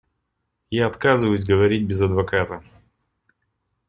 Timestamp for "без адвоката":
1.85-2.63